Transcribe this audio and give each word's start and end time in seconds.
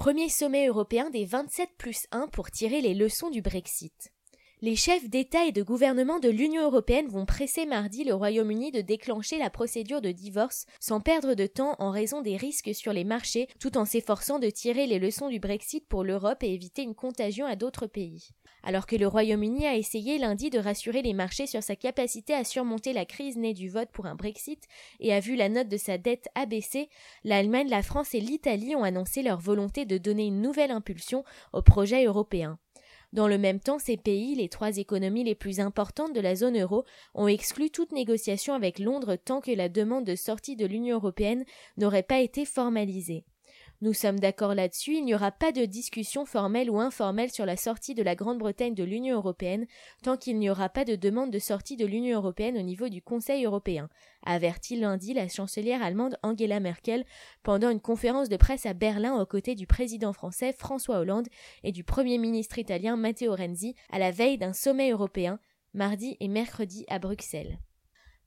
Premier 0.00 0.30
sommet 0.30 0.66
européen 0.66 1.10
des 1.10 1.26
27 1.26 1.72
plus 1.76 2.06
1 2.10 2.28
pour 2.28 2.50
tirer 2.50 2.80
les 2.80 2.94
leçons 2.94 3.28
du 3.28 3.42
Brexit. 3.42 4.14
Les 4.62 4.74
chefs 4.74 5.10
d'État 5.10 5.44
et 5.44 5.52
de 5.52 5.62
gouvernement 5.62 6.18
de 6.20 6.30
l'Union 6.30 6.62
européenne 6.62 7.08
vont 7.08 7.26
presser 7.26 7.66
mardi 7.66 8.04
le 8.04 8.14
Royaume-Uni 8.14 8.70
de 8.70 8.80
déclencher 8.80 9.36
la 9.36 9.50
procédure 9.50 10.00
de 10.00 10.10
divorce 10.10 10.64
sans 10.80 11.02
perdre 11.02 11.34
de 11.34 11.46
temps 11.46 11.76
en 11.80 11.90
raison 11.90 12.22
des 12.22 12.38
risques 12.38 12.74
sur 12.74 12.94
les 12.94 13.04
marchés, 13.04 13.46
tout 13.58 13.76
en 13.76 13.84
s'efforçant 13.84 14.38
de 14.38 14.48
tirer 14.48 14.86
les 14.86 14.98
leçons 14.98 15.28
du 15.28 15.38
Brexit 15.38 15.86
pour 15.86 16.02
l'Europe 16.02 16.42
et 16.44 16.54
éviter 16.54 16.80
une 16.80 16.94
contagion 16.94 17.44
à 17.44 17.54
d'autres 17.54 17.86
pays. 17.86 18.30
Alors 18.62 18.86
que 18.86 18.96
le 18.96 19.06
Royaume-Uni 19.06 19.66
a 19.66 19.76
essayé 19.76 20.18
lundi 20.18 20.50
de 20.50 20.58
rassurer 20.58 21.02
les 21.02 21.14
marchés 21.14 21.46
sur 21.46 21.62
sa 21.62 21.76
capacité 21.76 22.34
à 22.34 22.44
surmonter 22.44 22.92
la 22.92 23.04
crise 23.04 23.36
née 23.36 23.54
du 23.54 23.68
vote 23.68 23.90
pour 23.90 24.06
un 24.06 24.14
Brexit 24.14 24.62
et 25.00 25.12
a 25.12 25.20
vu 25.20 25.34
la 25.36 25.48
note 25.48 25.68
de 25.68 25.76
sa 25.76 25.96
dette 25.96 26.28
abaisser, 26.34 26.88
l'Allemagne, 27.24 27.68
la 27.68 27.82
France 27.82 28.14
et 28.14 28.20
l'Italie 28.20 28.76
ont 28.76 28.84
annoncé 28.84 29.22
leur 29.22 29.40
volonté 29.40 29.84
de 29.84 29.98
donner 29.98 30.26
une 30.26 30.42
nouvelle 30.42 30.70
impulsion 30.70 31.24
au 31.52 31.62
projet 31.62 32.04
européen. 32.04 32.58
Dans 33.12 33.26
le 33.26 33.38
même 33.38 33.58
temps, 33.58 33.80
ces 33.80 33.96
pays, 33.96 34.36
les 34.36 34.48
trois 34.48 34.76
économies 34.78 35.24
les 35.24 35.34
plus 35.34 35.58
importantes 35.58 36.12
de 36.12 36.20
la 36.20 36.36
zone 36.36 36.60
euro, 36.60 36.84
ont 37.14 37.26
exclu 37.26 37.70
toute 37.70 37.90
négociation 37.90 38.54
avec 38.54 38.78
Londres 38.78 39.16
tant 39.16 39.40
que 39.40 39.50
la 39.50 39.68
demande 39.68 40.04
de 40.04 40.14
sortie 40.14 40.54
de 40.54 40.66
l'Union 40.66 40.96
européenne 40.96 41.44
n'aurait 41.76 42.04
pas 42.04 42.20
été 42.20 42.44
formalisée. 42.44 43.24
Nous 43.82 43.94
sommes 43.94 44.20
d'accord 44.20 44.54
là-dessus, 44.54 44.96
il 44.96 45.06
n'y 45.06 45.14
aura 45.14 45.30
pas 45.32 45.52
de 45.52 45.64
discussion 45.64 46.26
formelle 46.26 46.68
ou 46.68 46.78
informelle 46.80 47.30
sur 47.30 47.46
la 47.46 47.56
sortie 47.56 47.94
de 47.94 48.02
la 48.02 48.14
Grande-Bretagne 48.14 48.74
de 48.74 48.84
l'Union 48.84 49.16
européenne 49.16 49.66
tant 50.02 50.18
qu'il 50.18 50.38
n'y 50.38 50.50
aura 50.50 50.68
pas 50.68 50.84
de 50.84 50.96
demande 50.96 51.30
de 51.30 51.38
sortie 51.38 51.78
de 51.78 51.86
l'Union 51.86 52.18
européenne 52.18 52.58
au 52.58 52.62
niveau 52.62 52.90
du 52.90 53.00
Conseil 53.00 53.46
européen, 53.46 53.88
a 54.26 54.34
averti 54.34 54.76
lundi 54.76 55.14
la 55.14 55.28
chancelière 55.28 55.82
allemande 55.82 56.18
Angela 56.22 56.60
Merkel 56.60 57.06
pendant 57.42 57.70
une 57.70 57.80
conférence 57.80 58.28
de 58.28 58.36
presse 58.36 58.66
à 58.66 58.74
Berlin 58.74 59.18
aux 59.18 59.24
côtés 59.24 59.54
du 59.54 59.66
président 59.66 60.12
français 60.12 60.52
François 60.52 60.98
Hollande 60.98 61.28
et 61.64 61.72
du 61.72 61.82
premier 61.82 62.18
ministre 62.18 62.58
italien 62.58 62.96
Matteo 62.96 63.34
Renzi 63.34 63.74
à 63.90 63.98
la 63.98 64.10
veille 64.10 64.36
d'un 64.36 64.52
sommet 64.52 64.90
européen 64.90 65.40
mardi 65.72 66.18
et 66.20 66.28
mercredi 66.28 66.84
à 66.88 66.98
Bruxelles. 66.98 67.58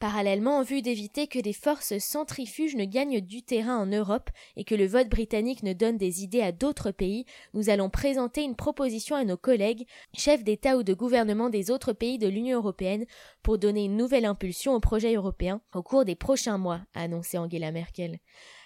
Parallèlement, 0.00 0.56
en 0.56 0.62
vue 0.62 0.80
d'éviter 0.80 1.26
que 1.26 1.38
des 1.38 1.52
forces 1.52 1.98
centrifuges 1.98 2.74
ne 2.74 2.86
gagnent 2.86 3.20
du 3.20 3.42
terrain 3.42 3.76
en 3.76 3.84
Europe 3.84 4.30
et 4.56 4.64
que 4.64 4.74
le 4.74 4.86
vote 4.86 5.10
britannique 5.10 5.62
ne 5.62 5.74
donne 5.74 5.98
des 5.98 6.24
idées 6.24 6.40
à 6.40 6.52
d'autres 6.52 6.90
pays, 6.90 7.26
nous 7.52 7.68
allons 7.68 7.90
présenter 7.90 8.42
une 8.42 8.56
proposition 8.56 9.14
à 9.14 9.26
nos 9.26 9.36
collègues, 9.36 9.86
chefs 10.16 10.42
d'État 10.42 10.78
ou 10.78 10.84
de 10.84 10.94
gouvernement 10.94 11.50
des 11.50 11.70
autres 11.70 11.92
pays 11.92 12.16
de 12.16 12.28
l'Union 12.28 12.56
européenne, 12.56 13.04
pour 13.42 13.58
donner 13.58 13.84
une 13.84 13.98
nouvelle 13.98 14.24
impulsion 14.24 14.74
au 14.74 14.80
projet 14.80 15.14
européen 15.14 15.60
au 15.74 15.82
cours 15.82 16.06
des 16.06 16.16
prochains 16.16 16.56
mois, 16.56 16.80
a 16.94 17.02
annoncé 17.02 17.36
Angela 17.36 17.70
Merkel. 17.70 18.20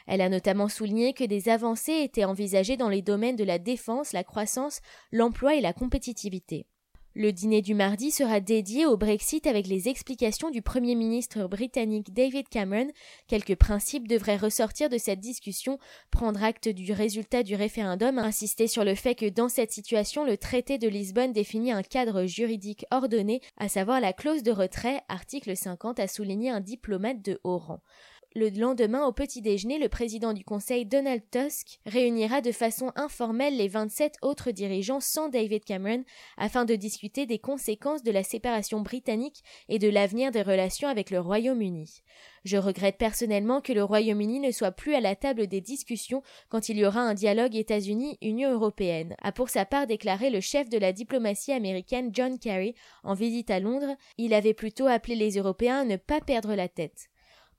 Elle 0.07 0.21
a 0.21 0.29
notamment 0.29 0.69
souligné 0.69 1.15
que 1.15 1.25
des 1.25 1.49
avancées 1.49 2.03
étaient 2.05 2.25
envisagées 2.25 2.77
dans 2.77 2.91
les 2.91 3.03
domaines 3.03 3.35
de 3.35 3.43
la 3.43 3.59
défense, 3.59 4.13
la 4.13 4.23
croissance, 4.23 4.83
l'emploi 5.11 5.57
et 5.57 5.61
la 5.61 5.73
compétitivité. 5.73 6.69
Le 7.17 7.31
dîner 7.31 7.63
du 7.63 7.75
mardi 7.75 8.11
sera 8.11 8.41
dédié 8.41 8.87
au 8.87 8.97
Brexit 8.97 9.47
avec 9.47 9.69
les 9.69 9.89
explications 9.89 10.51
du 10.51 10.63
Premier 10.63 10.97
ministre 10.97 11.47
britannique 11.47 12.13
David 12.13 12.49
Cameron. 12.49 12.89
Quelques 13.29 13.55
principes 13.55 14.09
devraient 14.09 14.37
ressortir 14.37 14.89
de 14.89 14.99
cette 14.99 15.21
discussion, 15.21 15.79
prendre 16.11 16.43
acte 16.43 16.69
du 16.69 16.93
résultat 16.93 17.45
du 17.45 17.55
référendum, 17.55 18.19
insister 18.19 18.67
sur 18.67 18.85
le 18.85 18.97
fait 18.97 19.15
que 19.15 19.29
dans 19.29 19.49
cette 19.49 19.71
situation, 19.71 20.25
le 20.25 20.37
traité 20.37 20.77
de 20.77 20.89
Lisbonne 20.89 21.33
définit 21.33 21.71
un 21.71 21.85
cadre 21.85 22.25
juridique 22.25 22.85
ordonné, 22.91 23.41
à 23.59 23.69
savoir 23.69 24.01
la 24.01 24.13
clause 24.13 24.43
de 24.43 24.51
retrait, 24.51 25.01
article 25.09 25.57
50, 25.57 26.01
a 26.01 26.09
souligné 26.09 26.51
un 26.51 26.61
diplomate 26.61 27.23
de 27.23 27.39
haut 27.45 27.59
rang. 27.59 27.81
Le 28.37 28.49
lendemain, 28.49 29.07
au 29.07 29.13
petit 29.13 29.43
déjeuner, 29.43 29.79
le 29.79 29.89
président 29.89 30.33
du 30.33 30.43
Conseil, 30.43 30.85
Donald 30.87 31.23
Tusk, 31.31 31.79
réunira 31.87 32.41
de 32.41 32.51
façon 32.51 32.91
informelle 32.97 33.57
les 33.57 33.69
27 33.69 34.17
autres 34.23 34.51
dirigeants 34.51 34.99
sans 34.99 35.29
David 35.29 35.65
Cameron 35.65 36.03
afin 36.37 36.65
de 36.65 36.75
discuter 36.75 37.27
des 37.27 37.39
conséquences 37.39 38.03
de 38.03 38.11
la 38.11 38.25
séparation 38.25 38.81
britannique 38.81 39.45
et 39.69 39.79
de 39.79 39.89
l'avenir 39.89 40.33
des 40.33 40.43
relations 40.43 40.89
avec 40.89 41.13
le 41.13 41.21
Royaume-Uni. 41.21 42.03
Je 42.45 42.57
regrette 42.57 42.99
personnellement 42.99 43.61
que 43.61 43.73
le 43.73 43.85
Royaume-Uni 43.85 44.41
ne 44.41 44.51
soit 44.51 44.73
plus 44.73 44.97
à 44.97 45.01
la 45.01 45.15
table 45.15 45.47
des 45.47 45.61
discussions 45.61 46.25
quand 46.49 46.69
il 46.69 46.79
y 46.79 46.85
aura 46.85 47.03
un 47.03 47.15
dialogue 47.15 47.55
États-Unis-Union 47.55 48.51
européenne, 48.51 49.15
a 49.23 49.31
pour 49.31 49.49
sa 49.49 49.65
part 49.65 49.87
déclaré 49.87 50.31
le 50.31 50.41
chef 50.41 50.69
de 50.69 50.79
la 50.79 50.93
diplomatie 50.93 51.53
américaine 51.53 52.11
John 52.13 52.41
Kerry 52.41 52.75
en 53.05 53.15
visite 53.15 53.53
à 53.53 53.61
Londres. 53.61 53.95
Il 54.19 54.35
avait 54.35 54.55
plutôt 54.55 54.89
appelé 54.89 55.15
les 55.15 55.39
Européens 55.39 55.83
à 55.83 55.85
ne 55.85 55.97
pas 55.97 56.21
perdre 56.21 56.57
la 56.57 56.67
tête. 56.67 57.11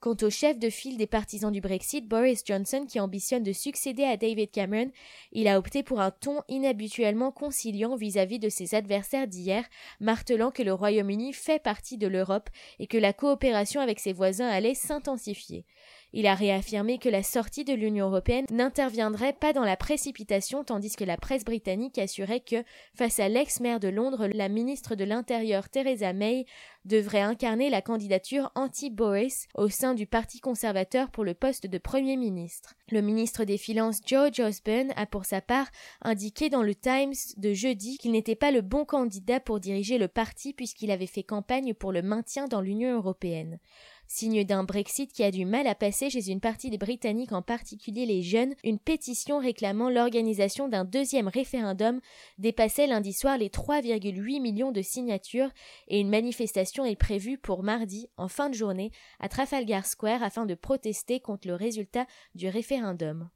Quant 0.06 0.16
au 0.22 0.30
chef 0.30 0.60
de 0.60 0.70
file 0.70 0.98
des 0.98 1.08
partisans 1.08 1.52
du 1.52 1.62
Brexit, 1.62 2.08
Boris 2.08 2.44
Johnson, 2.46 2.86
qui 2.88 3.00
ambitionne 3.00 3.42
de 3.42 3.52
succéder 3.52 4.04
à 4.04 4.18
David 4.18 4.52
Cameron, 4.52 4.92
il 5.32 5.48
a 5.48 5.58
opté 5.58 5.82
pour 5.82 6.00
un 6.00 6.12
ton 6.12 6.44
inhabituellement 6.48 7.32
conciliant 7.32 7.96
vis-à-vis 7.96 8.38
de 8.38 8.50
ses 8.50 8.76
adversaires 8.76 9.28
d'hier, 9.28 9.66
martelant 10.00 10.52
que 10.52 10.62
le 10.62 10.74
Royaume-Uni 10.74 11.34
fait 11.34 11.58
partie 11.58 11.98
de 11.98 12.06
l'Europe 12.06 12.52
et 12.78 12.86
que 12.86 13.00
la 13.00 13.14
coopération 13.14 13.82
avec 13.82 14.00
ses 14.00 14.14
voisins 14.14 14.48
allait 14.48 14.76
s'intensifier. 14.76 15.66
Il 16.14 16.28
a 16.28 16.36
réaffirmé 16.36 16.98
que 16.98 17.10
la 17.10 17.24
sortie 17.24 17.66
de 17.66 17.74
l'Union 17.74 18.08
européenne 18.08 18.46
n'interviendrait 18.52 19.34
pas 19.34 19.54
dans 19.54 19.66
la 19.66 19.78
précipitation 19.78 20.64
tandis 20.64 20.96
que 20.96 21.04
la 21.04 21.18
presse 21.18 21.44
britannique 21.44 21.98
assurait 21.98 22.40
que, 22.40 22.64
face 22.96 23.20
à 23.20 23.28
l'ex-maire 23.28 23.80
de 23.80 23.90
Londres, 23.90 24.28
la 24.34 24.50
ministre 24.50 24.96
de 24.96 25.04
l'Intérieur 25.04 25.70
Theresa 25.70 26.14
May 26.14 26.46
devrait 26.86 27.22
incarner 27.22 27.70
la 27.70 27.82
candidature 27.82 28.52
anti-Boris 28.56 29.48
au 29.56 29.70
sein 29.70 29.94
du 29.94 30.06
Parti 30.06 30.40
conservateur 30.40 31.10
pour 31.10 31.24
le 31.24 31.34
poste 31.34 31.68
de 31.68 31.78
Premier 31.78 32.16
ministre. 32.16 32.76
Le 32.92 33.02
ministre 33.02 33.44
des 33.44 33.58
Finances 33.58 34.02
George 34.06 34.40
Osborne 34.40 34.94
a 34.96 35.06
pour 35.06 35.26
sa 35.26 35.42
part 35.42 35.68
indiqué 36.02 36.50
dans 36.50 36.64
le 36.64 36.76
Times 36.76 37.14
de 37.38 37.54
jeudi 37.54 37.98
qu'il 37.98 38.12
n'était 38.12 38.36
pas 38.36 38.52
le 38.52 38.62
bon 38.62 38.86
candidat 38.86 39.40
pour 39.40 39.60
diriger 39.60 39.98
le 39.98 40.08
parti 40.08 40.54
puisqu'il 40.54 40.92
avait 40.92 41.08
fait 41.08 41.24
campagne 41.24 41.74
pour 41.74 41.92
le 41.92 42.02
maintien 42.02 42.48
dans 42.48 42.62
l'Union 42.62 42.96
européenne 42.96 43.60
signe 44.08 44.44
d'un 44.44 44.64
Brexit 44.64 45.12
qui 45.12 45.24
a 45.24 45.32
du 45.32 45.46
mal 45.46 45.68
à 45.68 45.76
passer 45.76 46.10
chez 46.10 46.30
une 46.30 46.40
partie 46.40 46.70
des 46.70 46.78
Britanniques, 46.78 47.32
en 47.32 47.42
particulier 47.42 48.06
les 48.06 48.22
jeunes, 48.22 48.56
une 48.64 48.80
pétition 48.80 49.40
réclamant 49.40 49.90
l'organisation 49.90 50.68
d'un 50.68 50.86
deuxième 50.86 51.28
référendum 51.28 52.00
dépassait 52.38 52.88
lundi 52.88 53.14
soir 53.14 53.38
les 53.38 53.50
3,8 53.50 54.42
millions 54.42 54.72
de 54.72 54.82
signatures 54.82 55.52
et 55.88 56.00
une 56.00 56.10
manifestation 56.10 56.86
est 56.86 56.96
prévue 56.96 57.38
pour 57.38 57.64
mardi, 57.64 58.10
en 58.18 58.28
fin 58.28 58.50
de 58.50 58.56
journée, 58.56 58.92
à 59.20 59.30
Trafalgar 59.30 59.86
Square 59.86 60.24
afin 60.24 60.46
de 60.46 60.56
protester 60.56 61.20
contre 61.20 61.48
le 61.48 61.56
résultat 61.56 62.06
du 62.34 62.48
référendum. 62.48 63.30